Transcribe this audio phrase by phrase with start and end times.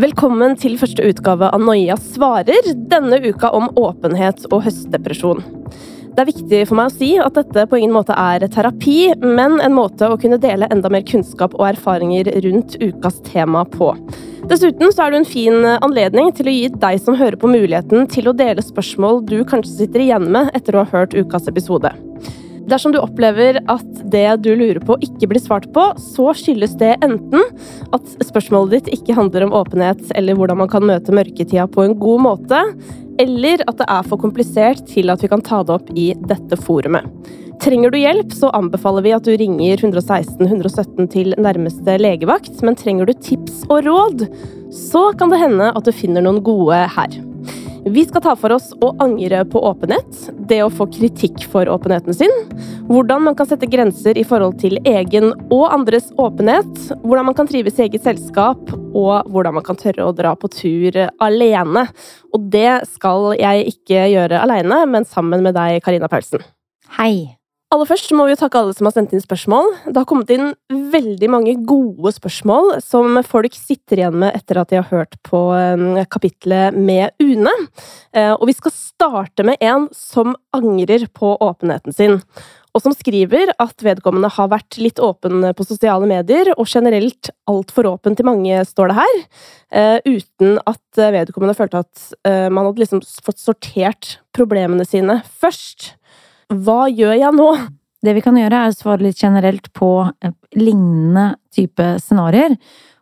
[0.00, 5.42] Velkommen til første utgave av Noia svarer, denne uka om åpenhet og høstdepresjon.
[6.16, 9.58] Det er viktig for meg å si at dette på ingen måte er terapi, men
[9.60, 13.90] en måte å kunne dele enda mer kunnskap og erfaringer rundt ukas tema på.
[14.48, 18.08] Dessuten så er det en fin anledning til å gi deg som hører på muligheten
[18.08, 21.92] til å dele spørsmål du kanskje sitter igjen med etter å ha hørt ukas episode.
[22.70, 26.94] Dersom du opplever at det du lurer på ikke blir svart på, så skyldes det
[27.02, 27.42] enten
[27.92, 31.96] at spørsmålet ditt ikke handler om åpenhet eller hvordan man kan møte mørketida på en
[31.98, 32.60] god måte,
[33.20, 36.58] eller at det er for komplisert til at vi kan ta det opp i dette
[36.62, 37.08] forumet.
[37.62, 42.78] Trenger du hjelp, så anbefaler vi at du ringer 116 117 til nærmeste legevakt, men
[42.78, 44.24] trenger du tips og råd,
[44.74, 47.20] så kan det hende at du finner noen gode her.
[47.84, 52.14] Vi skal ta for oss å angre på åpenhet, det å få kritikk for åpenheten
[52.14, 52.30] sin,
[52.86, 56.70] hvordan man kan sette grenser i forhold til egen og andres åpenhet,
[57.02, 60.52] hvordan man kan trives i eget selskap, og hvordan man kan tørre å dra på
[60.54, 61.88] tur alene.
[62.30, 66.46] Og det skal jeg ikke gjøre alene, men sammen med deg, Karina Paulsen.
[67.00, 67.41] Hei!
[67.72, 69.70] Aller først må vi takke alle som har sendt inn spørsmål.
[69.86, 70.50] Det har kommet inn
[70.92, 75.40] veldig mange gode spørsmål som folk sitter igjen med etter at de har hørt på
[75.56, 77.54] eh, kapitlet med Une.
[78.12, 82.18] Eh, og vi skal starte med en som angrer på åpenheten sin.
[82.76, 87.88] Og som skriver at vedkommende har vært litt åpen på sosiale medier, og generelt altfor
[87.94, 89.18] åpen til mange, står det her.
[89.72, 92.06] Eh, uten at vedkommende følte at
[92.52, 95.94] man hadde liksom fått sortert problemene sine først.
[96.52, 97.48] Hva gjør jeg nå?
[98.02, 102.56] Det vi kan gjøre, er å svare litt generelt på eh, lignende type scenarioer.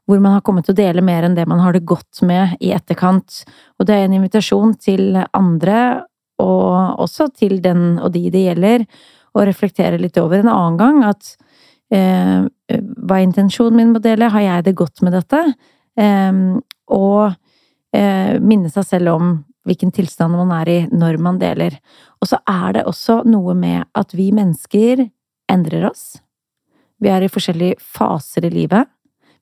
[0.07, 2.57] Hvor man har kommet til å dele mer enn det man har det godt med
[2.63, 3.43] i etterkant.
[3.79, 6.05] Og det er en invitasjon til andre,
[6.43, 8.87] og også til den og de det gjelder,
[9.31, 11.29] å reflektere litt over en annen gang at
[11.95, 14.31] eh, hva er intensjonen min med å dele?
[14.33, 15.45] Har jeg det godt med dette?
[16.01, 16.41] Eh,
[16.91, 17.21] og
[17.95, 19.31] eh, minne seg selv om
[19.67, 21.77] hvilken tilstand man er i når man deler.
[22.21, 25.07] Og så er det også noe med at vi mennesker
[25.51, 26.21] endrer oss.
[27.01, 28.89] Vi er i forskjellige faser i livet.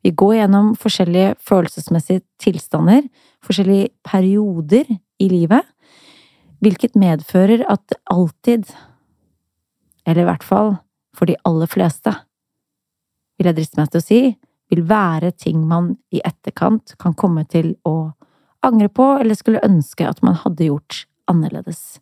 [0.02, 3.02] Vi går gjennom forskjellige følelsesmessige tilstander,
[3.44, 4.86] forskjellige perioder
[5.18, 5.64] i livet,
[6.62, 8.70] hvilket medfører at det alltid,
[10.06, 10.76] eller i hvert fall
[11.14, 12.14] for de aller fleste,
[13.38, 14.20] vil jeg driste meg til å si,
[14.68, 18.10] vil være ting man i etterkant kan komme til å
[18.66, 21.98] angre på eller skulle ønske at man hadde gjort annerledes.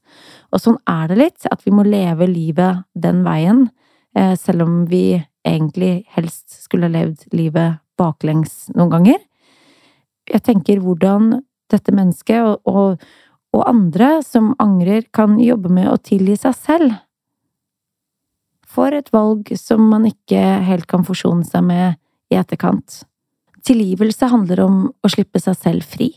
[0.54, 3.66] Og sånn er det litt, at vi må leve livet den veien,
[4.16, 9.20] eh, selv om vi egentlig helst skulle ha levd livet baklengs noen ganger.
[10.26, 11.40] Jeg tenker hvordan
[11.70, 13.02] dette mennesket og, og,
[13.54, 16.96] og andre som angrer, kan jobbe med å tilgi seg selv
[18.76, 21.96] for et valg som man ikke helt kan forsone seg med
[22.32, 23.04] i etterkant.
[23.66, 26.10] Tilgivelse handler om å slippe seg selv fri.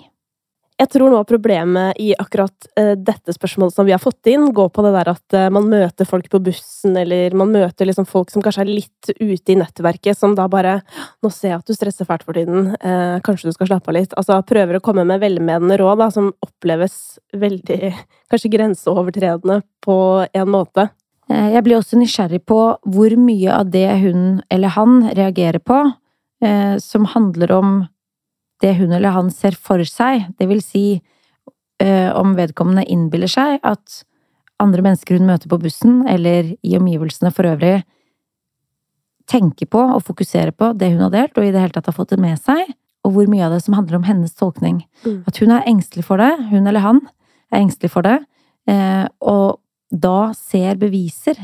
[0.79, 4.45] Jeg tror noe av problemet i akkurat uh, dette spørsmålet som vi har fått inn,
[4.55, 8.07] går på det der at uh, man møter folk på bussen, eller man møter liksom
[8.07, 10.77] folk som kanskje er litt ute i nettverket, som da bare
[11.19, 12.71] 'Nå ser jeg at du stresser fælt for tiden.
[12.79, 16.09] Uh, kanskje du skal slappe av litt?' Altså prøver å komme med velmenende råd da,
[16.15, 17.91] som oppleves veldig
[18.31, 19.99] kanskje grenseovertredende på
[20.31, 20.89] en måte.
[21.29, 25.77] Jeg blir også nysgjerrig på hvor mye av det hun eller han reagerer på,
[26.81, 27.69] som handler om
[28.63, 30.83] det hun eller han ser for seg, det vil si
[31.83, 34.01] øh, om vedkommende innbiller seg at
[34.59, 37.79] andre mennesker hun møter på bussen, eller i omgivelsene for øvrig,
[39.29, 41.95] tenker på og fokuserer på det hun har delt, og i det hele tatt har
[41.95, 42.73] fått det med seg,
[43.07, 44.81] og hvor mye av det som handler om hennes tolkning.
[45.05, 45.21] Mm.
[45.29, 46.99] At hun er engstelig for det, hun eller han
[47.53, 48.17] er engstelig for det,
[48.69, 51.39] øh, og da ser beviser.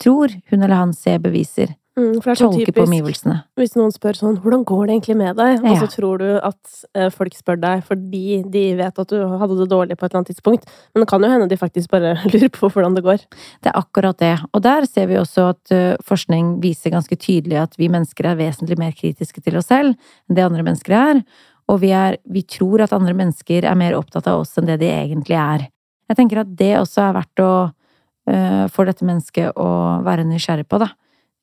[0.00, 3.34] Tror hun eller han ser beviser Mm, for det er sånn Tolke på omgivelsene.
[3.54, 5.70] Hvis noen spør sånn 'Hvordan går det egentlig med deg?' Ja.
[5.70, 6.62] og så tror du at
[6.98, 10.18] uh, folk spør deg fordi de vet at du hadde det dårlig på et eller
[10.18, 10.66] annet tidspunkt.
[10.92, 13.22] Men det kan jo hende de faktisk bare lurer på hvordan det går.
[13.62, 14.42] Det er akkurat det.
[14.52, 18.42] Og der ser vi også at uh, forskning viser ganske tydelig at vi mennesker er
[18.42, 21.22] vesentlig mer kritiske til oss selv enn det andre mennesker er.
[21.70, 24.80] Og vi, er, vi tror at andre mennesker er mer opptatt av oss enn det
[24.82, 25.70] de egentlig er.
[26.10, 30.66] Jeg tenker at det også er verdt å uh, for dette mennesket å være nysgjerrig
[30.66, 30.90] på, da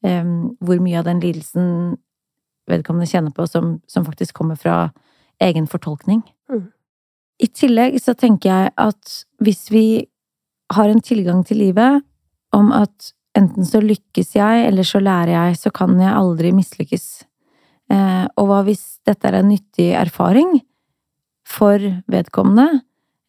[0.01, 1.65] hvor mye av den lidelsen
[2.71, 4.91] vedkommende kjenner på, som, som faktisk kommer fra
[5.41, 6.23] egen fortolkning.
[6.49, 6.69] Mm.
[7.41, 9.85] I tillegg så tenker jeg at hvis vi
[10.73, 12.03] har en tilgang til livet
[12.55, 17.07] om at enten så lykkes jeg, eller så lærer jeg, så kan jeg aldri mislykkes.
[17.91, 20.59] Eh, og hva hvis dette er en nyttig erfaring
[21.47, 21.81] for
[22.11, 22.83] vedkommende,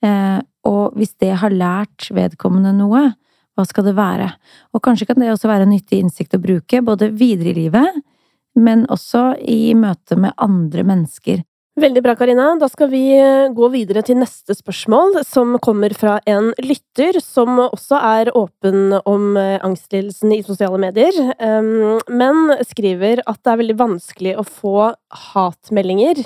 [0.05, 3.09] eh, og hvis det har lært vedkommende noe,
[3.57, 4.31] hva skal det være?
[4.73, 8.03] Og kanskje kan det også være en nyttig innsikt å bruke, både videre i livet,
[8.59, 11.43] men også i møte med andre mennesker.
[11.81, 12.51] Veldig bra, Karina.
[12.61, 17.57] Da skal vi eh, gå videre til neste spørsmål, som kommer fra en lytter som
[17.65, 21.17] også er åpen om eh, angstlidelsen i sosiale medier,
[22.13, 24.91] men skriver at det er veldig vanskelig å få
[25.33, 26.21] hatmeldinger,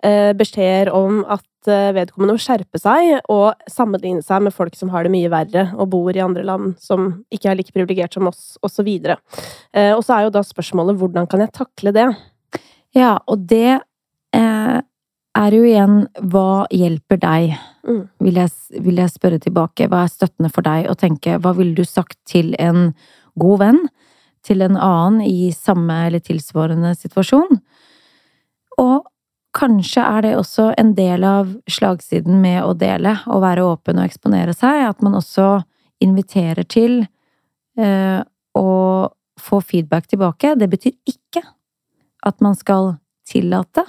[0.00, 5.12] beskjeder om at vedkommende må skjerpe seg og sammenligne seg med folk som har det
[5.12, 8.88] mye verre og bor i andre land som ikke er like privilegert som oss, osv.
[8.88, 9.20] Og,
[9.76, 12.06] og så er jo da spørsmålet hvordan kan jeg takle det?
[12.96, 13.82] Ja, og det
[14.32, 14.80] eh
[15.38, 15.96] er jo igjen
[16.32, 17.54] hva hjelper deg?
[17.86, 18.02] Mm.
[18.24, 19.88] Vil, jeg, vil, jeg, spørre tilbake.
[19.90, 20.88] Hva er støttende for deg?
[20.90, 22.90] å tenke hva ville du sagt til en
[23.40, 23.80] god venn?
[24.46, 27.60] Til en annen i samme eller tilsvarende situasjon?
[28.80, 29.06] Og
[29.56, 34.06] kanskje er det også en del av slagsiden med å dele og være åpen og
[34.06, 35.62] eksponere seg, at man også
[36.00, 37.00] inviterer til
[37.78, 38.20] eh,
[38.56, 38.68] å
[39.40, 40.54] få feedback tilbake.
[40.56, 41.42] Det betyr ikke
[42.26, 42.94] at man skal
[43.28, 43.84] tillate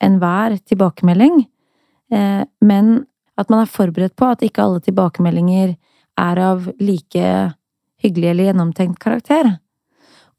[0.00, 1.44] enhver tilbakemelding,
[2.12, 2.92] eh, men
[3.40, 5.74] at man er forberedt på at ikke alle tilbakemeldinger
[6.20, 7.26] er av like
[8.00, 9.54] hyggelig eller gjennomtenkt karakter.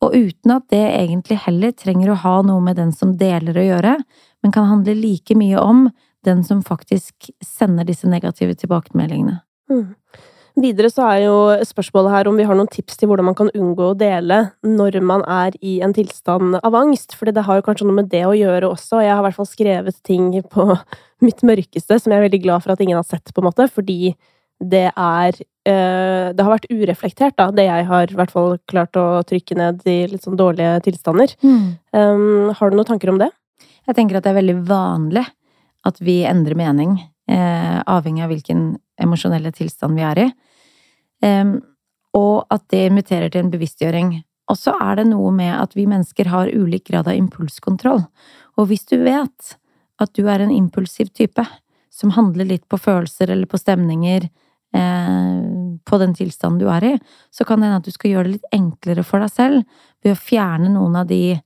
[0.02, 3.68] Og uten at det egentlig heller trenger å ha noe med den som deler å
[3.68, 3.96] gjøre,
[4.42, 5.86] men kan handle like mye om
[6.26, 9.40] den som faktisk sender disse negative tilbakemeldingene.
[9.72, 9.94] Mm.
[10.62, 13.52] Videre så er jo spørsmålet her om vi har noen tips til hvordan man kan
[13.56, 17.66] unngå å dele når man er i en tilstand av angst, for det har jo
[17.70, 19.00] kanskje noe med det å gjøre også.
[19.06, 20.68] Jeg har i hvert fall skrevet ting på
[21.26, 23.70] mitt mørkeste som jeg er veldig glad for at ingen har sett, på en måte,
[23.72, 24.16] fordi
[24.62, 28.98] det er øh, Det har vært ureflektert, da, det jeg har i hvert fall klart
[29.00, 31.34] å trykke ned i litt sånn dårlige tilstander.
[31.44, 31.68] Mm.
[31.94, 33.30] Um, har du noen tanker om det?
[33.90, 35.26] Jeg tenker at det er veldig vanlig
[35.88, 38.66] at vi endrer mening, eh, avhengig av hvilken
[39.02, 40.28] emosjonelle tilstand vi er i.
[41.26, 41.56] Um,
[42.18, 44.14] og at det inviterer til en bevisstgjøring.
[44.52, 48.04] Og så er det noe med at vi mennesker har ulik grad av impulskontroll.
[48.60, 49.56] Og hvis du vet
[50.02, 51.46] at du er en impulsiv type,
[51.92, 54.32] som handler litt på følelser eller på stemninger eh,
[54.72, 56.92] på den tilstanden du er i,
[57.34, 60.14] så kan det hende at du skal gjøre det litt enklere for deg selv ved
[60.16, 61.40] å fjerne noen av de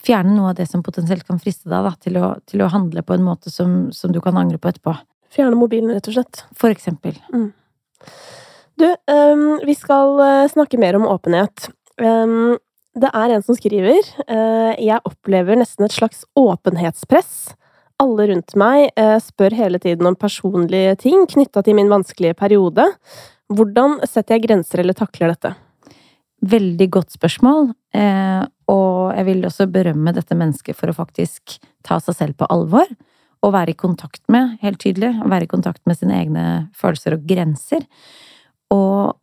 [0.00, 3.02] Fjerne noe av det som potensielt kan friste deg da, til, å, til å handle
[3.04, 4.94] på en måte som, som du kan angre på etterpå.
[5.36, 6.44] Fjerne mobilen, rett og slett.
[6.56, 7.18] For eksempel.
[7.28, 7.50] Mm.
[8.80, 11.68] Du, um, vi skal uh, snakke mer om åpenhet.
[12.00, 12.56] Um,
[12.96, 17.56] det er en som skriver uh, Jeg opplever nesten et slags åpenhetspress.
[18.02, 22.84] Alle rundt meg uh, spør hele tiden om personlige ting knytta til min vanskelige periode.
[23.52, 25.54] Hvordan setter jeg grenser eller takler dette?
[26.46, 27.70] Veldig godt spørsmål,
[28.68, 31.54] og jeg vil også berømme dette mennesket for å faktisk
[31.86, 32.84] ta seg selv på alvor
[33.40, 35.14] Og være i kontakt med, helt tydelig.
[35.24, 36.44] Være i kontakt med sine egne
[36.76, 37.86] følelser og grenser.
[38.72, 39.16] Og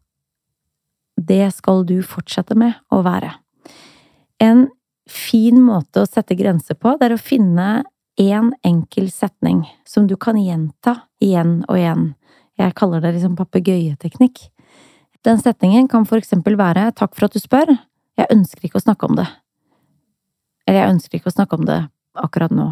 [1.17, 3.33] det skal du fortsette med å være.
[4.41, 4.67] En
[5.09, 7.83] fin måte å sette grenser på, det er å finne
[8.19, 12.13] én en enkel setning som du kan gjenta igjen og igjen.
[12.57, 14.49] Jeg kaller det liksom papegøyeteknikk.
[15.23, 17.71] Den setningen kan for eksempel være takk for at du spør,
[18.19, 19.27] jeg ønsker ikke å snakke om det.
[20.67, 21.79] Eller jeg ønsker ikke å snakke om det
[22.13, 22.69] akkurat nå.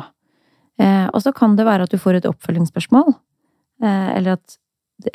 [0.81, 3.13] Eh, og så kan det være at du får et oppfølgingsspørsmål,
[3.83, 4.57] eh, eller at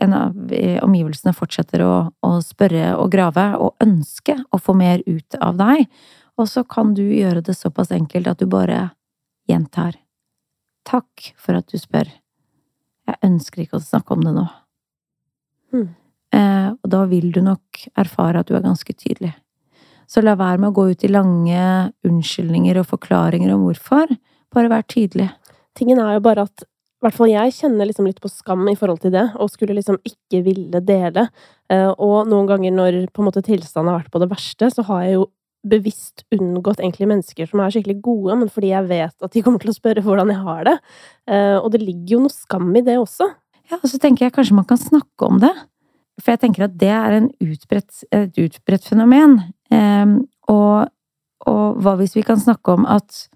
[0.02, 1.93] en av omgivelsene fortsetter å,
[2.26, 5.87] å, spørre og grave og ønske å få mer ut av deg.
[6.37, 8.88] Og så kan du gjøre det såpass enkelt at du bare
[9.46, 9.94] gjentar.
[10.87, 12.09] Takk for at du spør.
[13.07, 14.45] Jeg ønsker ikke å snakke om det nå.
[15.75, 15.88] Mm.
[16.37, 19.33] Eh, og da vil du nok erfare at du er ganske tydelig.
[20.07, 21.61] Så la være med å gå ut i lange
[22.07, 24.14] unnskyldninger og forklaringer om hvorfor.
[24.55, 25.28] Bare vær tydelig.
[25.76, 26.66] Tingen er jo bare at
[26.97, 29.75] i hvert fall jeg kjenner liksom litt på skam i forhold til det, og skulle
[29.76, 31.26] liksom ikke ville dele.
[31.71, 34.85] Eh, og noen ganger når på en måte tilstanden har vært på det verste, så
[34.88, 35.26] har jeg jo
[35.70, 39.62] bevisst unngått egentlig mennesker som er skikkelig gode, men fordi jeg vet at de kommer
[39.62, 40.76] til å spørre hvordan jeg har det.
[41.30, 43.28] Eh, og det ligger jo noe skam i det også.
[43.70, 45.52] Ja, og så tenker jeg kanskje man kan snakke om det.
[46.23, 49.40] For jeg tenker at det er utbredt, et utbredt fenomen.
[49.75, 50.16] Eh,
[50.52, 50.92] og,
[51.50, 53.26] og hva hvis vi kan snakke om at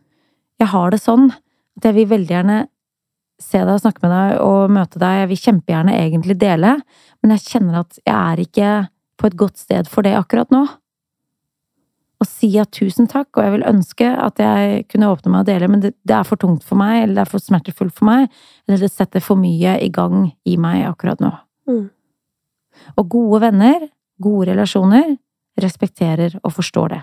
[0.61, 2.61] jeg har det sånn at jeg vil veldig gjerne
[3.41, 5.23] se deg og snakke med deg og møte deg.
[5.23, 6.75] Jeg vil kjempegjerne egentlig dele,
[7.23, 8.73] men jeg kjenner at jeg er ikke
[9.21, 10.67] på et godt sted for det akkurat nå.
[12.21, 15.49] Og si at tusen takk, og jeg vil ønske at jeg kunne åpne meg og
[15.49, 18.11] dele, men det, det er for tungt for meg, eller det er for smertefullt for
[18.11, 18.27] meg,
[18.69, 21.33] eller det setter for mye i gang i meg akkurat nå.
[21.71, 21.87] Mm.
[23.01, 23.89] Og gode venner,
[24.21, 25.15] gode relasjoner,
[25.61, 27.01] respekterer og forstår det.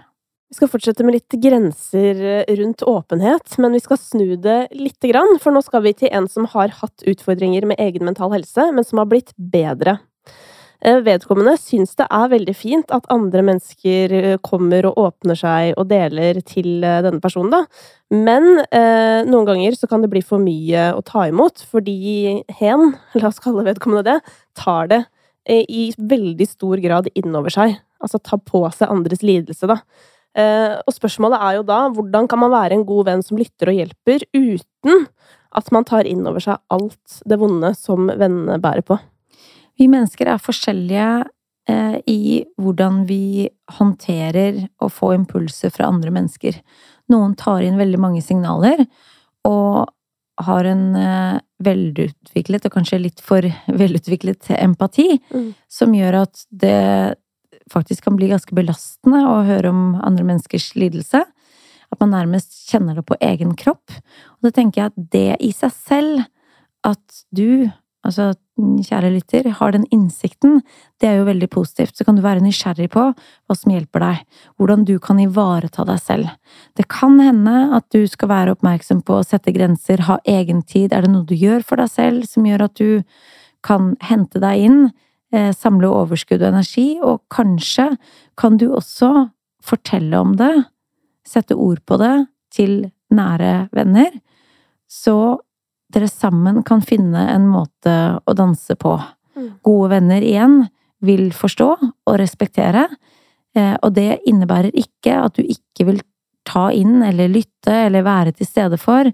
[0.48, 5.10] Vi skal fortsette med litt grenser eh, rundt åpenhet, men vi skal snu det lite
[5.12, 8.70] grann, for nå skal vi til en som har hatt utfordringer med egen mental helse,
[8.72, 9.98] men som har blitt bedre.
[10.86, 15.72] Eh, vedkommende syns det er veldig fint at andre mennesker eh, kommer og åpner seg
[15.74, 17.63] og deler til eh, denne personen, da.
[18.13, 22.93] Men eh, noen ganger så kan det bli for mye å ta imot, fordi hen,
[23.17, 25.01] la oss kalle vedkommende det, tar det
[25.50, 27.79] eh, i veldig stor grad innover seg.
[27.98, 29.81] Altså tar på seg andres lidelse, da.
[30.38, 33.74] Eh, og spørsmålet er jo da hvordan kan man være en god venn som lytter
[33.74, 35.07] og hjelper, uten
[35.57, 39.01] at man tar inn over seg alt det vonde som vennene bærer på?
[39.77, 41.10] Vi mennesker er forskjellige
[41.69, 42.22] eh, i
[42.62, 46.57] hvordan vi håndterer å få impulser fra andre mennesker.
[47.13, 48.86] Noen tar inn veldig mange signaler
[49.48, 49.88] og
[50.48, 53.46] har en eh, velutviklet, og kanskje litt for
[53.81, 55.50] velutviklet empati, mm.
[55.69, 57.15] som gjør at det
[57.72, 61.24] faktisk kan bli ganske belastende å høre om andre menneskers lidelse.
[61.88, 63.91] At man nærmest kjenner det på egen kropp.
[64.38, 66.24] Og da tenker jeg at det i seg selv,
[66.88, 67.67] at du
[68.08, 70.62] altså kjære lytter, har den innsikten,
[71.02, 71.98] det er jo veldig positivt.
[71.98, 74.22] Så kan du være nysgjerrig på hva som hjelper deg,
[74.58, 76.32] hvordan du kan ivareta deg selv.
[76.78, 80.94] Det kan hende at du skal være oppmerksom på å sette grenser, ha egen tid.
[80.94, 83.04] Er det noe du gjør for deg selv som gjør at du
[83.66, 84.82] kan hente deg inn,
[85.34, 87.92] eh, samle overskudd og energi, og kanskje
[88.38, 89.30] kan du også
[89.62, 90.54] fortelle om det,
[91.28, 94.14] sette ord på det til nære venner,
[94.88, 95.40] så
[95.94, 97.94] dere sammen kan finne en måte
[98.25, 98.98] å danse på.
[99.38, 99.51] Mm.
[99.65, 100.60] Gode venner igjen
[101.06, 102.88] vil forstå og respektere,
[103.56, 106.01] eh, og det innebærer ikke at du ikke vil
[106.48, 109.10] ta inn eller lytte eller være til stede for,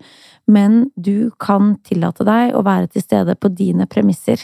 [0.47, 4.41] men du kan tillate deg å være til stede på dine premisser.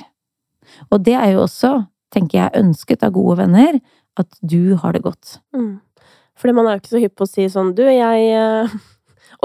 [0.90, 1.74] Og det er jo også,
[2.14, 3.80] tenker jeg, ønsket av gode venner,
[4.20, 5.38] at du har det godt.
[5.56, 5.80] Mm.
[6.40, 8.80] Fordi man er jo ikke så hypp på å si sånn du, jeg eh,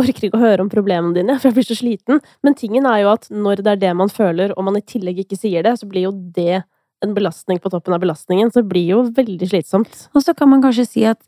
[0.00, 2.20] orker ikke å høre om problemene dine, for jeg blir så sliten.
[2.46, 5.22] Men tingen er jo at når det er det man føler, og man i tillegg
[5.22, 6.64] ikke sier det, så blir jo det
[7.04, 8.50] en belastning på toppen av belastningen.
[8.50, 10.06] Så det blir jo veldig slitsomt.
[10.14, 11.20] Og så kan man kanskje si at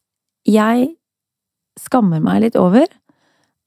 [0.46, 0.94] jeg
[1.80, 2.86] skammer meg litt over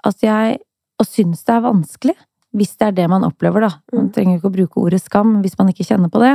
[0.08, 0.60] at jeg
[1.00, 2.14] Og syns det er vanskelig.
[2.52, 3.70] Hvis det er det man opplever, da.
[3.94, 4.12] Man mm.
[4.12, 6.34] trenger ikke å bruke ordet skam hvis man ikke kjenner på det.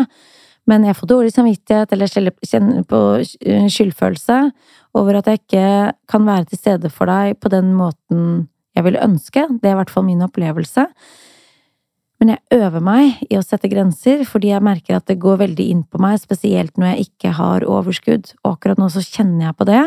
[0.65, 3.01] Men jeg får dårlig samvittighet eller kjenner på
[3.75, 4.39] skyldfølelse
[4.97, 5.67] over at jeg ikke
[6.09, 9.47] kan være til stede for deg på den måten jeg ville ønske.
[9.61, 10.89] Det er i hvert fall min opplevelse.
[12.23, 15.65] Men jeg øver meg i å sette grenser, fordi jeg merker at det går veldig
[15.71, 18.31] inn på meg, spesielt når jeg ikke har overskudd.
[18.43, 19.83] Og akkurat nå så kjenner jeg på det,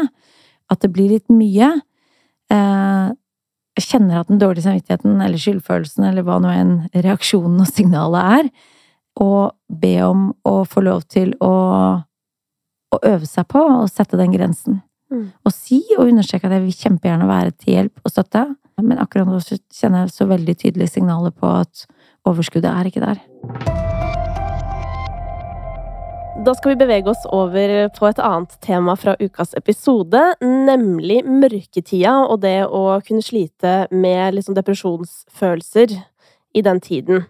[0.68, 1.72] at det blir litt mye.
[2.54, 3.08] Eh,
[3.78, 8.38] jeg kjenner at den dårlige samvittigheten, eller skyldfølelsen, eller hva nå enn reaksjonen og signalet
[8.40, 8.52] er,
[9.24, 11.54] og be om å få lov til å,
[12.94, 14.82] å øve seg på å sette den grensen.
[15.14, 15.30] Mm.
[15.48, 18.46] Og si og understreke at jeg vil kjempegjerne være til hjelp og støtte,
[18.84, 21.86] men akkurat nå kjenner jeg så veldig tydelige signaler på at
[22.28, 23.22] overskuddet er ikke der.
[26.46, 32.14] Da skal vi bevege oss over på et annet tema fra ukas episode, nemlig mørketida
[32.28, 35.98] og det å kunne slite med liksom depresjonsfølelser
[36.54, 37.26] i den tiden.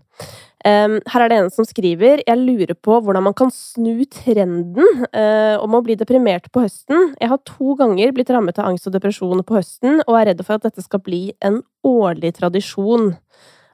[0.67, 5.05] Um, her er det en som skriver Jeg lurer på hvordan man kan snu trenden
[5.13, 7.13] uh, om å bli deprimert på høsten.
[7.21, 10.43] Jeg har to ganger blitt rammet av angst og depresjon på høsten, og er redd
[10.43, 13.13] for at dette skal bli en årlig tradisjon.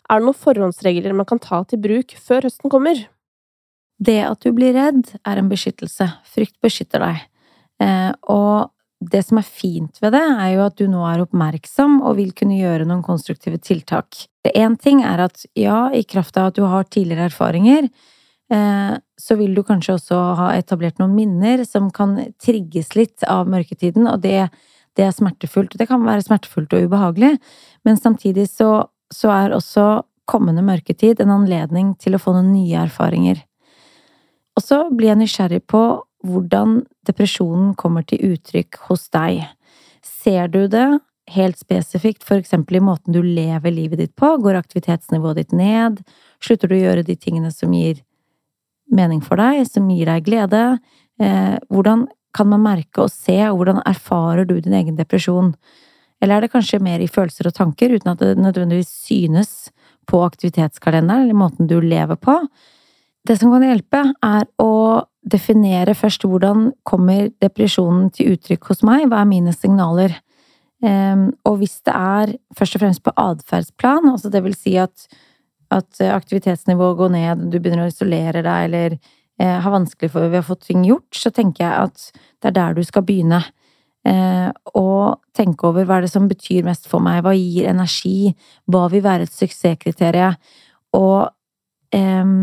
[0.06, 3.02] Er det noen forhåndsregler man kan ta til bruk før høsten kommer?
[3.98, 6.12] Det at du blir redd, er en beskyttelse.
[6.30, 7.24] Frykt beskytter deg.
[7.82, 12.04] Uh, og det som er fint ved det, er jo at du nå er oppmerksom
[12.04, 14.28] og vil kunne gjøre noen konstruktive tiltak.
[14.52, 17.88] Én ting er at ja, i kraft av at du har tidligere erfaringer,
[18.52, 23.48] eh, så vil du kanskje også ha etablert noen minner som kan trigges litt av
[23.48, 24.50] mørketiden, og det,
[25.00, 25.78] det er smertefullt.
[25.80, 27.38] Det kan være smertefullt og ubehagelig,
[27.88, 32.84] men samtidig så, så er også kommende mørketid en anledning til å få noen nye
[32.84, 33.40] erfaringer.
[34.54, 35.84] Og så blir jeg nysgjerrig på
[36.24, 39.44] hvordan depresjonen kommer til uttrykk hos deg.
[40.04, 40.88] Ser du det
[41.32, 44.36] helt spesifikt, for eksempel i måten du lever livet ditt på?
[44.44, 46.02] Går aktivitetsnivået ditt ned?
[46.44, 48.02] Slutter du å gjøre de tingene som gir
[48.92, 50.64] mening for deg, som gir deg glede?
[51.22, 55.54] Eh, hvordan kan man merke og se, og hvordan erfarer du din egen depresjon?
[56.22, 59.72] Eller er det kanskje mer i følelser og tanker, uten at det nødvendigvis synes
[60.10, 62.40] på aktivitetskalenderen eller måten du lever på?
[63.24, 69.08] Det som kan hjelpe, er å definere først hvordan kommer depresjonen til uttrykk hos meg,
[69.08, 70.18] hva er mine signaler?
[70.84, 75.06] Um, og hvis det er først og fremst på atferdsplan, altså det vil si at,
[75.72, 78.98] at aktivitetsnivået går ned, du begynner å isolere deg eller
[79.40, 82.76] eh, har vanskelig for å få ting gjort, så tenker jeg at det er der
[82.78, 83.40] du skal begynne.
[84.04, 88.34] Eh, og tenke over hva er det som betyr mest for meg, hva gir energi,
[88.68, 90.36] hva vil være et suksesskriterium?
[91.00, 91.32] Og
[91.96, 92.34] eh,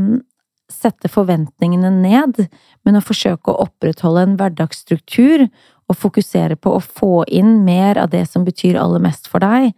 [0.70, 2.46] sette forventningene ned,
[2.86, 5.48] men å forsøke å opprettholde en hverdagsstruktur
[5.90, 9.72] og fokusere på å få inn mer av det som betyr aller mest for deg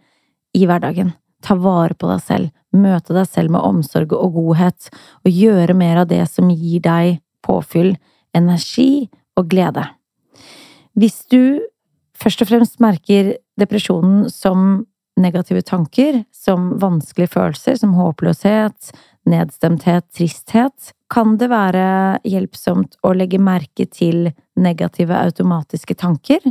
[0.53, 1.13] i hverdagen.
[1.43, 4.89] Ta vare på deg selv, møte deg selv med omsorg og godhet,
[5.25, 7.95] og gjøre mer av det som gir deg påfyll,
[8.33, 9.83] energi og glede.
[10.93, 11.59] Hvis du
[12.17, 14.85] først og fremst merker depresjonen som
[15.19, 18.93] negative tanker, som vanskelige følelser, som håpløshet,
[19.29, 21.85] nedstemthet, tristhet, kan det være
[22.25, 26.41] hjelpsomt å legge merke til negative automatiske tanker,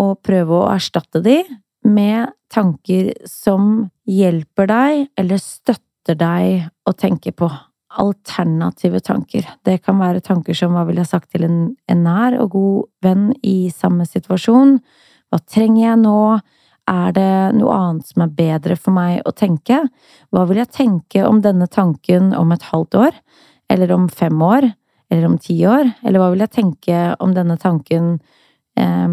[0.00, 1.42] og prøve å erstatte de
[1.84, 7.50] med tanker som hjelper deg eller støtter deg å tenke på.
[8.02, 9.46] Alternative tanker.
[9.66, 11.58] Det kan være tanker som hva ville jeg sagt til en,
[11.92, 14.78] en nær og god venn i samme situasjon?
[15.28, 16.22] Hva trenger jeg nå?
[16.90, 19.84] Er det noe annet som er bedre for meg å tenke?
[20.34, 23.18] Hva vil jeg tenke om denne tanken om et halvt år?
[23.70, 24.66] Eller om fem år?
[25.12, 25.92] Eller om ti år?
[26.02, 28.16] Eller hva vil jeg tenke om denne tanken
[28.74, 29.08] eh,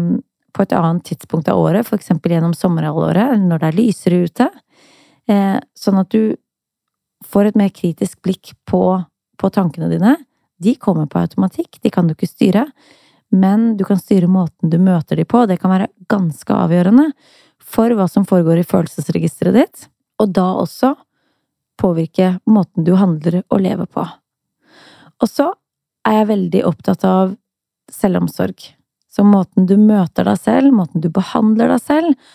[0.50, 4.48] på et annet tidspunkt av året, eksempel gjennom sommerhalvåret, eller når det er lysere ute?
[5.30, 6.34] Eh, sånn at du
[7.30, 8.82] får et mer kritisk blikk på,
[9.38, 10.16] på tankene dine.
[10.58, 12.66] De kommer på automatikk, de kan du ikke styre
[13.30, 15.44] men du kan styre måten du møter dem på.
[15.46, 17.10] Det kan være ganske avgjørende
[17.70, 19.86] for hva som foregår i følelsesregisteret ditt,
[20.20, 20.94] og da også
[21.80, 24.04] påvirke måten du handler og lever på.
[25.20, 25.52] Og så
[26.08, 27.34] er jeg veldig opptatt av
[27.92, 28.62] selvomsorg.
[29.10, 32.32] Så måten du møter deg selv, måten du behandler deg selv,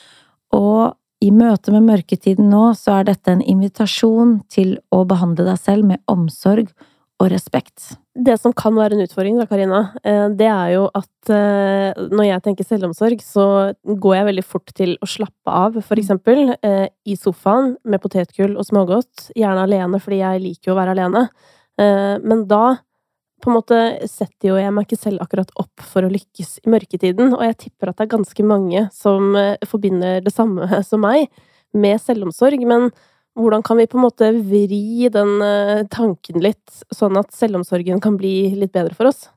[0.56, 5.62] og i møte med mørketiden nå, så er dette en invitasjon til å behandle deg
[5.62, 6.70] selv med omsorg
[7.22, 7.96] og respekt.
[8.16, 12.28] Det som kan være en utfordring, da, Karina, eh, det er jo at eh, når
[12.30, 13.48] jeg tenker selvomsorg, så
[13.84, 16.02] går jeg veldig fort til å slappe av, for mm.
[16.04, 20.80] eksempel eh, i sofaen med potetgull og smågodt, gjerne alene fordi jeg liker jo å
[20.80, 21.26] være alene.
[21.76, 22.78] Men da
[23.44, 26.72] på en måte setter jo jeg meg ikke selv akkurat opp for å lykkes i
[26.72, 29.36] mørketiden, og jeg tipper at det er ganske mange som
[29.68, 31.28] forbinder det samme som meg
[31.76, 32.88] med selvomsorg, men
[33.36, 38.20] hvordan kan vi på en måte vri den eh, tanken litt, sånn at selvomsorgen kan
[38.20, 39.27] bli litt bedre for oss?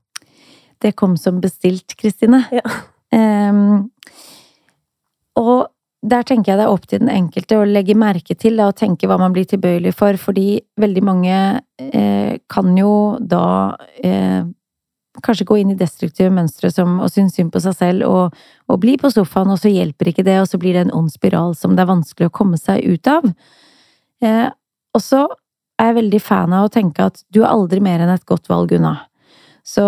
[0.79, 2.45] Det kom som bestilt, Kristine.
[2.55, 2.63] Ja.
[3.11, 3.89] Um,
[5.39, 5.71] og
[6.07, 9.09] der tenker jeg det er opp til den enkelte å legge merke til og tenke
[9.11, 11.39] hva man blir tilbøyelig for, fordi veldig mange
[11.83, 14.47] eh, kan jo da eh,
[15.25, 18.37] kanskje gå inn i destruktive mønstre som å synes synd på seg selv og,
[18.71, 21.11] og bli på sofaen, og så hjelper ikke det, og så blir det en ond
[21.11, 23.27] spiral som det er vanskelig å komme seg ut av.
[24.25, 24.49] Eh,
[24.95, 25.25] og så
[25.79, 28.51] er jeg veldig fan av å tenke at du er aldri mer enn et godt
[28.51, 28.97] valg unna.
[29.67, 29.85] Så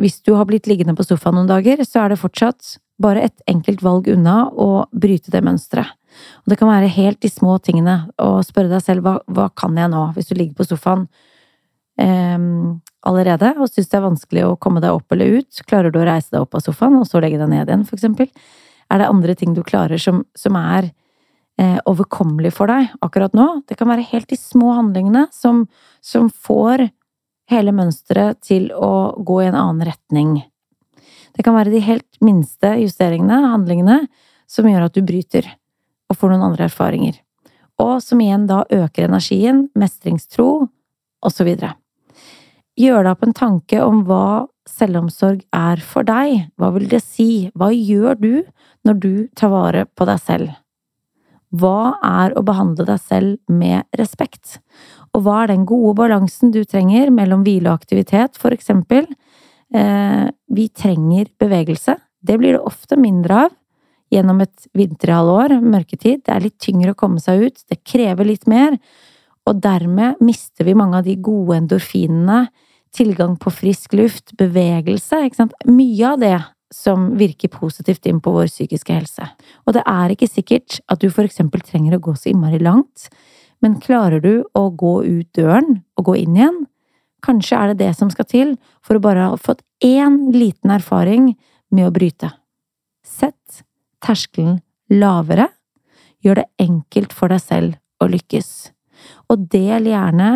[0.00, 3.42] hvis du har blitt liggende på sofaen noen dager, så er det fortsatt bare et
[3.48, 5.96] enkelt valg unna å bryte det mønsteret.
[6.42, 9.76] Og det kan være helt de små tingene, å spørre deg selv hva, hva kan
[9.78, 11.06] jeg nå, hvis du ligger på sofaen
[12.00, 12.38] eh,
[13.06, 15.62] allerede og syns det er vanskelig å komme deg opp eller ut.
[15.68, 18.00] Klarer du å reise deg opp av sofaen og så legge deg ned igjen, for
[18.00, 18.28] eksempel?
[18.90, 20.90] Er det andre ting du klarer som, som er
[21.88, 23.48] overkommelig for deg akkurat nå.
[23.68, 25.66] Det kan være helt de små handlingene som,
[26.00, 26.86] som får
[27.50, 30.36] hele mønsteret til å gå i en annen retning.
[31.36, 34.04] Det kan være de helt minste justeringene, handlingene,
[34.50, 35.46] som gjør at du bryter
[36.10, 37.20] og får noen andre erfaringer.
[37.80, 40.68] Og som igjen da øker energien, mestringstro,
[41.24, 41.50] osv.
[42.80, 46.50] Gjør deg opp en tanke om hva selvomsorg er for deg.
[46.60, 47.50] Hva vil det si?
[47.54, 48.32] Hva gjør du
[48.86, 50.59] når du tar vare på deg selv?
[51.50, 54.60] Hva er å behandle deg selv med respekt?
[55.14, 59.08] Og hva er den gode balansen du trenger mellom hvile og aktivitet, for eksempel?
[59.74, 61.96] Eh, vi trenger bevegelse.
[62.22, 63.56] Det blir det ofte mindre av
[64.10, 66.24] gjennom et vinterhalvår, mørketid.
[66.26, 68.74] Det er litt tyngre å komme seg ut, det krever litt mer,
[69.46, 72.48] og dermed mister vi mange av de gode endorfinene,
[72.94, 75.22] tilgang på frisk luft, bevegelse.
[75.70, 76.38] Mye av det
[76.70, 79.26] som virker positivt inn på vår psykiske helse.
[79.66, 83.08] Og det er ikke sikkert at du for eksempel trenger å gå så innmari langt,
[83.60, 86.60] men klarer du å gå ut døren og gå inn igjen?
[87.20, 88.54] Kanskje er det det som skal til
[88.86, 91.34] for å bare ha fått én liten erfaring
[91.74, 92.30] med å bryte.
[93.04, 93.64] Sett
[94.00, 95.50] terskelen lavere,
[96.24, 98.70] gjør det enkelt for deg selv å lykkes.
[99.32, 100.30] Og del gjerne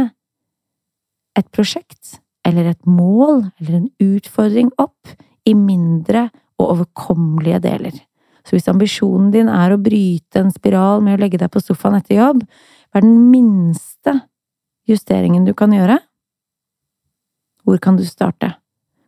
[1.36, 5.14] et prosjekt eller et mål eller en utfordring opp
[5.48, 6.28] i mindre
[6.60, 7.96] og overkommelige deler.
[8.44, 11.96] Så hvis ambisjonen din er å bryte en spiral med å legge deg på sofaen
[11.98, 12.42] etter jobb,
[12.92, 14.18] hva er den minste
[14.88, 15.98] justeringen du kan gjøre?
[17.64, 18.52] Hvor kan du starte?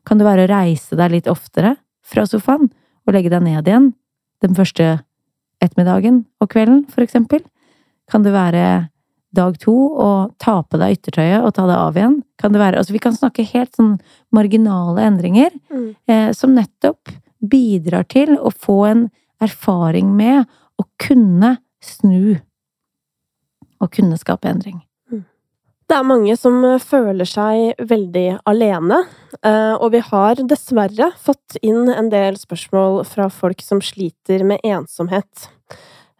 [0.09, 2.70] Kan det være å reise deg litt oftere fra sofaen
[3.07, 3.92] og legge deg ned igjen
[4.44, 4.88] den første
[5.62, 7.44] ettermiddagen og kvelden, for eksempel?
[8.09, 8.88] Kan det være
[9.37, 12.16] dag to og ta på deg yttertøyet og ta det av igjen.
[12.40, 12.81] Kan det være.
[12.81, 13.99] Altså, vi kan snakke helt sånn
[14.35, 15.94] marginale endringer Mm.
[16.09, 19.07] eh, som nettopp bidrar til å få en
[19.40, 20.46] erfaring med
[20.81, 22.40] å kunne snu.
[23.81, 24.81] Og kunne skape endring.
[25.87, 29.05] Det er mange som eh, føler seg veldig alene,
[29.46, 34.64] eh, og vi har dessverre fått inn en del spørsmål fra folk som sliter med
[34.66, 35.46] ensomhet.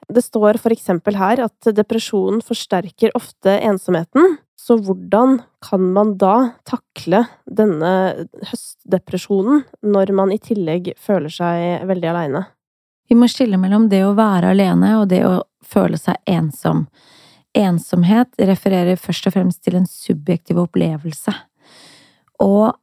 [0.06, 6.52] Det står for eksempel her at depresjonen forsterker ofte ensomheten, så hvordan kan man da
[6.66, 7.90] takle denne
[8.50, 12.44] høstdepresjonen når man i tillegg føler seg veldig aleine?
[13.06, 16.86] Vi må skille mellom det å være alene og det å føle seg ensom.
[17.56, 21.34] Ensomhet refererer først og fremst til en subjektiv opplevelse.
[22.42, 22.74] Og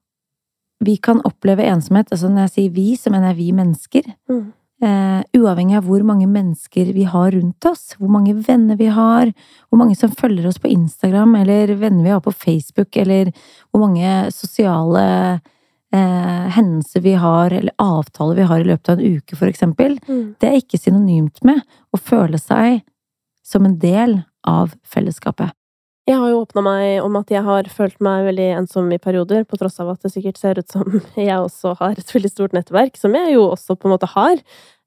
[0.83, 4.09] vi kan oppleve ensomhet, altså når jeg sier vi, så mener jeg vi mennesker.
[4.31, 4.47] Mm.
[4.83, 9.29] Eh, uavhengig av hvor mange mennesker vi har rundt oss, hvor mange venner vi har,
[9.69, 13.31] hvor mange som følger oss på Instagram, eller venner vi har på Facebook, eller
[13.71, 15.05] hvor mange sosiale
[15.93, 19.95] eh, hendelser vi har, eller avtaler vi har i løpet av en uke, for eksempel.
[20.09, 20.25] Mm.
[20.41, 22.81] Det er ikke synonymt med å føle seg
[23.39, 25.55] som en del av fellesskapet.
[26.03, 29.45] Jeg har jo åpna meg om at jeg har følt meg veldig ensom i perioder,
[29.47, 32.55] på tross av at det sikkert ser ut som jeg også har et veldig stort
[32.57, 34.41] nettverk, som jeg jo også på en måte har.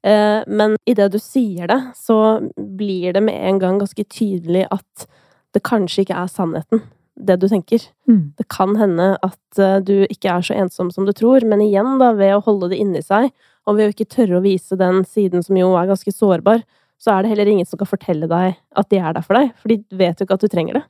[0.05, 2.19] Eh, Men idet du sier det, så
[2.57, 5.09] blir det med en gang ganske tydelig at
[5.57, 6.85] det kanskje ikke er sannheten,
[7.17, 7.89] det du tenker.
[8.05, 8.37] Mm.
[8.37, 11.97] Det kan hende at eh, du ikke er så ensom som du tror, men igjen,
[12.03, 13.33] da, ved å holde det inni seg,
[13.65, 16.61] og ved å ikke tørre å vise den siden som jo er ganske sårbar,
[17.01, 19.53] så er det heller ingen som kan fortelle deg at de er der for deg,
[19.61, 20.85] for de vet jo ikke at du trenger det.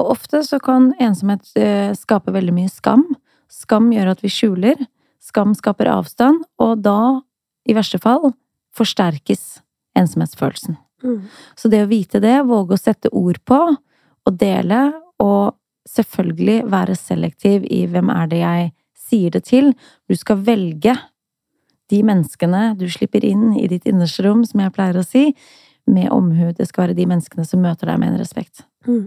[0.00, 3.06] Og ofte så kan ensomhet eh, skape veldig mye skam.
[3.52, 4.82] Skam gjør at vi skjuler.
[5.22, 7.22] Skam skaper avstand, og da,
[7.68, 8.32] i verste fall,
[8.74, 9.60] forsterkes
[9.98, 10.80] ensomhetsfølelsen.
[11.58, 13.58] Så det å vite det, våge å sette ord på,
[14.22, 14.84] og dele,
[15.22, 15.54] og
[15.88, 19.72] selvfølgelig være selektiv i hvem er det jeg sier det til.
[20.10, 20.94] Du skal velge
[21.92, 25.28] de menneskene du slipper inn i ditt innerste rom, som jeg pleier å si,
[25.90, 26.50] med omhu.
[26.56, 28.64] Det skal være de menneskene som møter deg med en respekt.
[28.88, 29.06] Mm.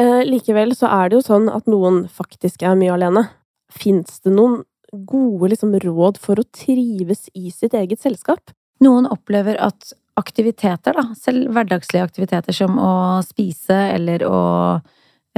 [0.00, 3.26] Eh, likevel så er det jo sånn at noen faktisk er mye alene.
[3.72, 8.52] Fins det noen gode liksom, råd for å trives i sitt eget selskap?
[8.82, 12.92] Noen opplever at aktiviteter, da, selv hverdagslige aktiviteter som å
[13.24, 14.40] spise eller å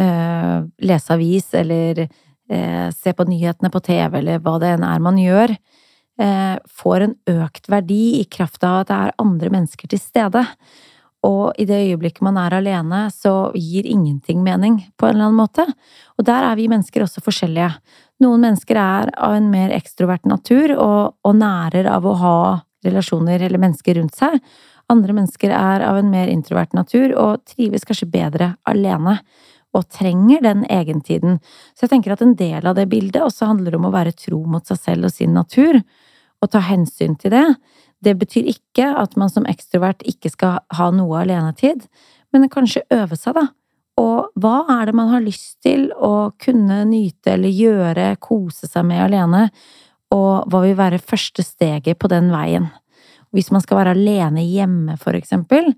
[0.00, 5.04] eh, lese avis eller eh, se på nyhetene på TV eller hva det enn er
[5.04, 5.54] man gjør,
[6.14, 10.44] får en økt verdi i kraft av at det er andre mennesker til stede.
[11.24, 15.40] Og i det øyeblikket man er alene, så gir ingenting mening, på en eller annen
[15.40, 15.64] måte.
[16.18, 17.70] Og der er vi mennesker også forskjellige.
[18.22, 22.36] Noen mennesker er av en mer ekstrovert natur og, og nærer av å ha
[22.84, 24.36] relasjoner eller mennesker rundt seg.
[24.92, 29.16] Andre mennesker er av en mer introvert natur og trives kanskje bedre alene.
[29.74, 31.40] Og trenger den egentiden.
[31.74, 34.44] Så jeg tenker at en del av det bildet også handler om å være tro
[34.46, 35.80] mot seg selv og sin natur.
[36.42, 37.46] Og ta hensyn til det.
[38.04, 41.86] Det betyr ikke at man som ekstrovert ikke skal ha noe alenetid,
[42.32, 43.48] men kanskje øve seg, da.
[44.00, 48.86] Og hva er det man har lyst til å kunne nyte eller gjøre, kose seg
[48.88, 49.46] med alene,
[50.14, 52.68] og hva vil være første steget på den veien?
[53.34, 55.72] Hvis man skal være alene hjemme, for eksempel,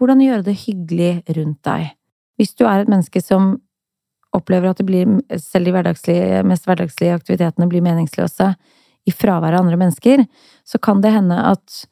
[0.00, 1.92] hvordan gjøre det hyggelig rundt deg?
[2.40, 3.58] Hvis du er et menneske som
[4.32, 5.08] opplever at det blir,
[5.42, 8.54] selv de hverdagslige, mest hverdagslige aktivitetene blir meningsløse,
[9.08, 10.22] i fravær av andre mennesker,
[10.64, 11.82] så kan det hende at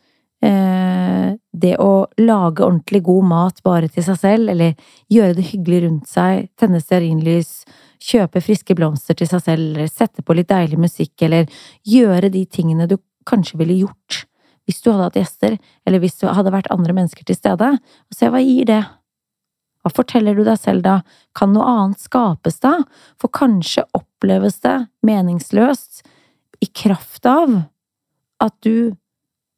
[0.45, 4.77] eh, det å lage ordentlig god mat bare til seg selv, eller
[5.13, 7.63] gjøre det hyggelig rundt seg, tenne stearinlys,
[7.99, 11.49] kjøpe friske blomster til seg selv, eller sette på litt deilig musikk, eller
[11.89, 14.25] gjøre de tingene du kanskje ville gjort
[14.69, 15.55] hvis du hadde hatt gjester,
[15.89, 18.83] eller hvis det hadde vært andre mennesker til stede, og se hva gir det?
[19.89, 20.99] Hva forteller du deg selv da?
[21.33, 22.75] Kan noe annet skapes da?
[23.17, 26.03] For kanskje oppleves det meningsløst
[26.61, 27.55] i kraft av
[28.45, 28.93] at du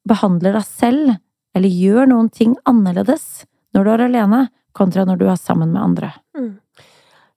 [0.06, 1.16] behandler deg selv,
[1.58, 3.42] eller gjør noen ting annerledes
[3.74, 6.12] når du er alene, kontra når du er sammen med andre.
[6.38, 6.54] Mm.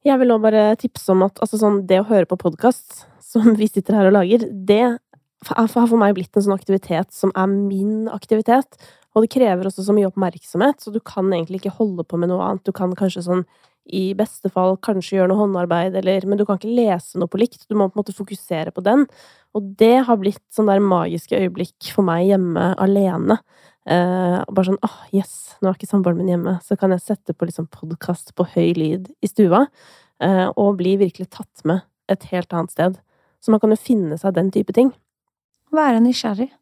[0.05, 3.55] Jeg vil òg bare tipse om at altså sånn, det å høre på podkast, som
[3.57, 4.83] vi sitter her og lager, det
[5.49, 8.77] har for meg blitt en sånn aktivitet som er min aktivitet.
[9.13, 12.31] Og det krever også så mye oppmerksomhet, så du kan egentlig ikke holde på med
[12.31, 12.65] noe annet.
[12.65, 13.45] Du kan kanskje sånn
[13.83, 17.37] i beste fall kanskje gjøre noe håndarbeid, eller Men du kan ikke lese noe på
[17.41, 17.67] likt.
[17.67, 19.05] Du må på en måte fokusere på den.
[19.53, 23.37] Og det har blitt sånn der magiske øyeblikk for meg hjemme alene.
[23.85, 27.35] Eh, bare sånn åh, yes, nå er ikke samboeren min hjemme, så kan jeg sette
[27.35, 29.65] på liksom podkast på høy lyd i stua,
[30.23, 32.99] eh, og bli virkelig tatt med et helt annet sted.
[33.43, 34.93] Så man kan jo finne seg den type ting.
[35.75, 36.53] Være nysgjerrig.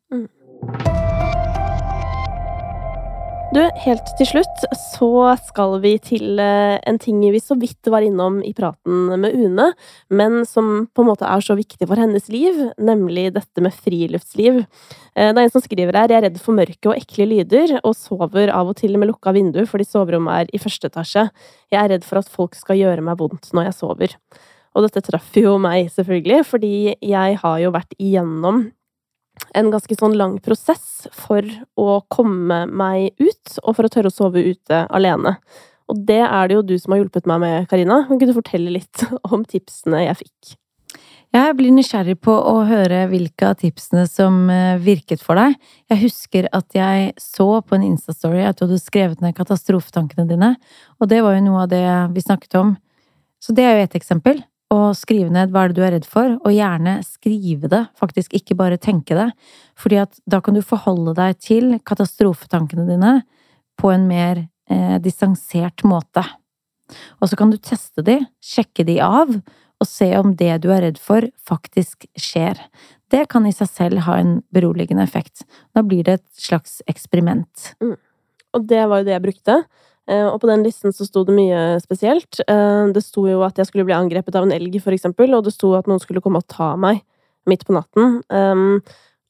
[3.52, 5.08] Du, helt til slutt så
[5.44, 9.66] skal vi til eh, en ting vi så vidt var innom i praten med Une,
[10.08, 14.62] men som på en måte er så viktig for hennes liv, nemlig dette med friluftsliv.
[14.62, 17.76] Eh, det er en som skriver her jeg er redd for mørke og ekle lyder,
[17.82, 21.28] og sover av og til med lukka vindu fordi soverommet er i første etasje.
[21.76, 24.20] Jeg er redd for at folk skal gjøre meg vondt når jeg sover.
[24.72, 28.70] Og dette traff jo meg, selvfølgelig, fordi jeg har jo vært igjennom
[29.58, 31.46] en ganske sånn lang prosess for
[31.80, 35.38] å komme meg ut, og for å tørre å sove ute alene.
[35.92, 38.04] Og det er det jo du som har hjulpet meg med, Karina.
[38.08, 40.58] Kan du fortelle litt om tipsene jeg fikk?
[41.32, 45.54] Jeg blir nysgjerrig på å høre hvilke av tipsene som eh, virket for deg.
[45.88, 50.50] Jeg husker at jeg så på en Insta-story at du hadde skrevet ned katastrofetankene dine,
[51.00, 52.74] og det var jo noe av det vi snakket om.
[53.40, 56.08] Så det er jo et eksempel og skrive ned hva er det du er redd
[56.08, 59.28] for, og gjerne skrive det, faktisk ikke bare tenke det,
[59.80, 63.16] fordi at da kan du forholde deg til katastrofetankene dine
[63.82, 66.24] på en mer eh, distansert måte.
[67.20, 69.36] Og så kan du teste de, sjekke de av,
[69.82, 72.60] og se om det du er redd for, faktisk skjer.
[73.12, 75.44] Det kan i seg selv ha en beroligende effekt.
[75.76, 77.74] Da blir det et slags eksperiment.
[77.82, 77.98] Mm.
[78.56, 79.58] Og det var jo det jeg brukte.
[80.10, 82.42] Eh, og på den listen så sto det mye spesielt.
[82.48, 85.46] Eh, det sto jo at jeg skulle bli angrepet av en elg, for eksempel, og
[85.46, 87.04] det sto at noen skulle komme og ta meg
[87.50, 88.20] midt på natten.
[88.30, 88.82] Um,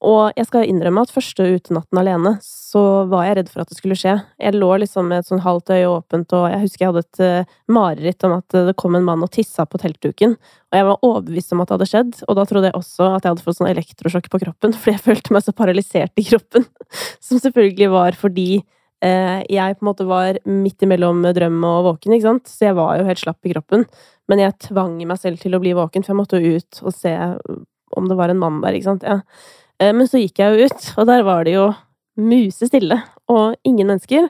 [0.01, 3.77] og jeg skal innrømme at første utenatten alene, så var jeg redd for at det
[3.77, 4.15] skulle skje.
[4.41, 7.53] Jeg lå liksom med et sånn halvt øye åpent, og jeg husker jeg hadde et
[7.71, 10.33] mareritt om at det kom en mann og tissa på teltduken.
[10.41, 13.21] Og jeg var overbevist om at det hadde skjedd, og da trodde jeg også at
[13.21, 16.65] jeg hadde fått sånn elektrosjokk på kroppen, fordi jeg følte meg så paralysert i kroppen.
[17.29, 22.13] Som selvfølgelig var fordi Eh, jeg på en måte var midt imellom drøm og våken,
[22.13, 23.85] ikke sant, så jeg var jo helt slapp i kroppen.
[24.29, 26.93] Men jeg tvang meg selv til å bli våken, for jeg måtte jo ut og
[26.93, 27.15] se
[27.97, 29.03] om det var en mann der, ikke sant.
[29.07, 29.19] Ja.
[29.81, 31.67] Eh, men så gikk jeg jo ut, og der var det jo
[32.21, 34.29] musestille og ingen mennesker.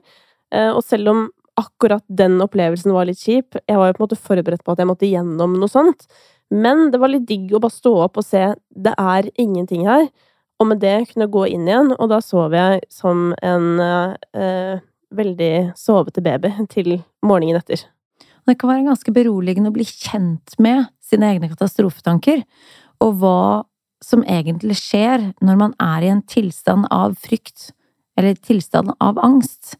[0.54, 1.24] Eh, og selv om
[1.60, 4.82] akkurat den opplevelsen var litt kjip, jeg var jo på en måte forberedt på at
[4.82, 6.08] jeg måtte gjennom noe sånt,
[6.52, 8.44] men det var litt digg å bare stå opp og se
[8.76, 10.10] det er ingenting her.
[10.62, 14.84] Og med det kunne jeg gå inn igjen, og da sov jeg som en eh,
[15.10, 17.82] veldig sovete baby til morgenen etter.
[18.46, 22.44] Det kan være ganske beroligende å bli kjent med sine egne katastrofetanker,
[23.02, 23.42] og hva
[24.02, 27.70] som egentlig skjer når man er i en tilstand av frykt,
[28.18, 29.76] eller tilstand av angst.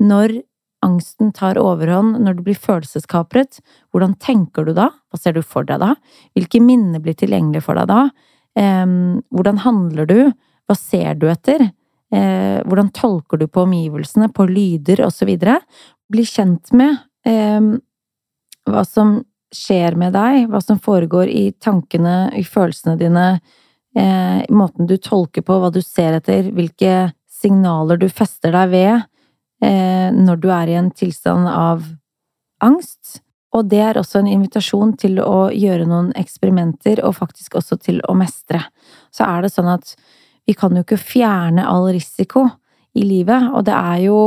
[0.00, 0.38] Når
[0.84, 3.60] angsten tar overhånd, når du blir følelseskapret,
[3.92, 4.90] hvordan tenker du da?
[5.10, 5.94] Hva ser du for deg da?
[6.36, 8.06] Hvilke minner blir tilgjengelige for deg da?
[8.56, 10.20] Hvordan handler du?
[10.66, 11.66] Hva ser du etter?
[12.14, 15.34] Eh, hvordan tolker du på omgivelsene, på lyder osv.?
[16.08, 16.96] Bli kjent med
[18.66, 19.18] hva som
[19.54, 23.26] skjer med deg, hva som foregår i tankene, i følelsene dine,
[23.96, 28.72] eh, i måten du tolker på, hva du ser etter, hvilke signaler du fester deg
[28.72, 28.94] ved
[29.62, 31.84] eh, når du er i en tilstand av
[32.64, 33.20] angst.
[33.56, 38.02] Og det er også en invitasjon til å gjøre noen eksperimenter, og faktisk også til
[38.04, 38.60] å mestre.
[39.14, 39.94] Så er det sånn at
[40.46, 42.46] vi kan jo ikke fjerne all risiko
[42.96, 44.18] i livet, og det er jo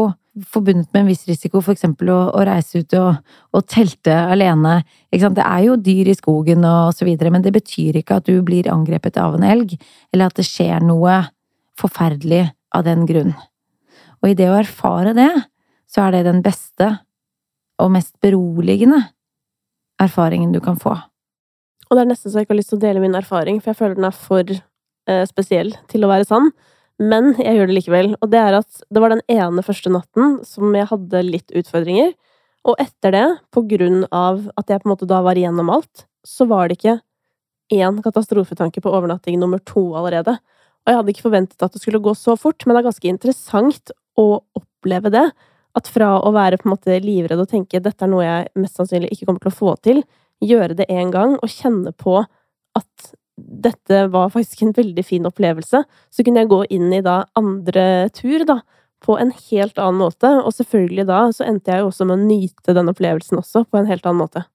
[0.50, 3.18] forbundet med en viss risiko, eksempel å, å reise ut og,
[3.52, 4.80] og, telte alene.
[5.12, 8.40] Det er jo dyr i skogen og så videre, men det betyr ikke at du
[8.46, 9.76] blir angrepet av en elg,
[10.14, 11.22] eller at det skjer noe
[11.80, 13.34] forferdelig av den grunn.
[14.20, 15.32] Og i det å erfare det,
[15.90, 16.92] så er det den beste
[17.80, 19.02] og mest beroligende
[20.02, 20.96] erfaringen du kan få.
[21.90, 23.72] Og det er nesten så jeg ikke har lyst til å dele min erfaring, for
[23.72, 26.52] jeg føler den er for eh, spesiell til å være sann.
[27.00, 28.14] Men jeg gjør det likevel.
[28.20, 32.14] Og det er at det var den ene første natten som jeg hadde litt utfordringer.
[32.68, 36.06] Og etter det, på grunn av at jeg på en måte da var igjennom alt,
[36.28, 37.00] så var det ikke
[37.74, 40.36] én katastrofetanke på overnatting nummer to allerede.
[40.84, 43.12] Og jeg hadde ikke forventet at det skulle gå så fort, men det er ganske
[43.12, 45.26] interessant å oppleve det.
[45.78, 48.80] At fra å være på en måte livredd og tenke dette er noe jeg mest
[48.80, 50.04] sannsynlig ikke kommer til å få til,
[50.42, 52.22] gjøre det én gang og kjenne på
[52.78, 57.22] at dette var faktisk en veldig fin opplevelse, så kunne jeg gå inn i da
[57.40, 58.60] andre tur, da,
[59.04, 60.32] på en helt annen måte.
[60.44, 63.80] Og selvfølgelig da så endte jeg jo også med å nyte den opplevelsen også, på
[63.80, 64.46] en helt annen måte.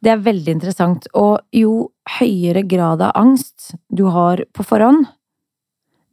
[0.00, 5.04] Det er veldig interessant, og jo høyere grad av angst du har på forhånd,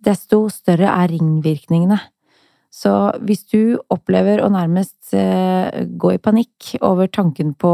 [0.04, 2.00] desto større er ringvirkningene.
[2.74, 2.92] Så
[3.26, 7.74] hvis du opplever å nærmest eh, gå i panikk over tanken på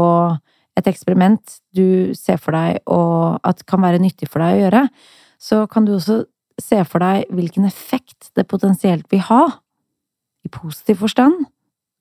[0.78, 4.86] et eksperiment du ser for deg og at kan være nyttig for deg å gjøre,
[5.38, 6.22] så kan du også
[6.60, 9.42] se for deg hvilken effekt det potensielt vil ha,
[10.44, 11.46] i positiv forstand,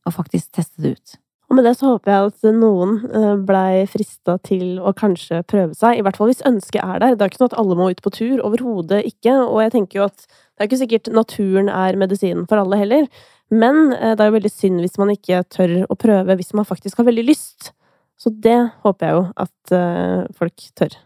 [0.04, 1.14] og faktisk teste det ut.
[1.54, 5.76] Og med det så håper jeg at noen eh, blei frista til å kanskje prøve
[5.78, 7.14] seg, i hvert fall hvis ønsket er der.
[7.14, 10.00] Det er ikke sånn at alle må ut på tur, overhodet ikke, og jeg tenker
[10.00, 13.06] jo at det er ikke sikkert naturen er medisinen for alle heller,
[13.54, 16.66] Men eh, det er jo veldig synd hvis man ikke tør å prøve hvis man
[16.66, 17.70] faktisk har veldig lyst.
[18.18, 20.98] Så det håper jeg jo at eh, folk tør.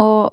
[0.00, 0.32] Og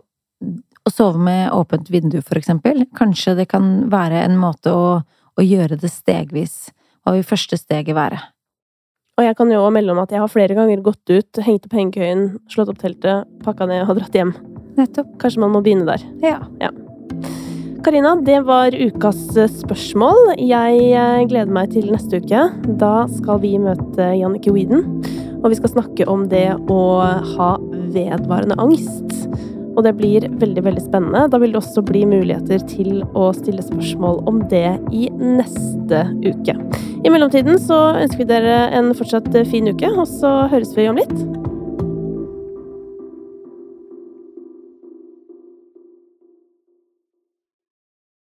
[0.87, 2.85] å sove med åpent vindu, for eksempel.
[2.95, 4.87] Kanskje det kan være en måte å,
[5.35, 6.69] å gjøre det stegvis.
[7.03, 8.23] Hva vil første steget være?
[9.17, 11.63] Og jeg kan jo også melde om at jeg har flere ganger gått ut, hengt
[11.65, 14.35] opp hengekøyen, slått opp teltet, pakka ned og dratt hjem.
[14.77, 15.15] Nettopp.
[15.17, 16.03] Kanskje man må begynne der.
[16.21, 16.69] Ja.
[17.81, 20.35] Karina, det var ukas eh, spørsmål.
[20.37, 22.43] Jeg eh, gleder meg til neste uke.
[22.77, 24.85] Da skal vi møte Jannicke Weeden.
[25.41, 26.81] Og vi skal snakke om det å
[27.33, 27.51] ha
[27.97, 29.17] vedvarende angst.
[29.77, 31.27] Og det blir veldig veldig spennende.
[31.29, 36.57] Da vil det også bli muligheter til å stille spørsmål om det i neste uke.
[37.05, 40.97] I mellomtiden så ønsker vi dere en fortsatt fin uke, og så høres vi om
[40.97, 41.46] litt.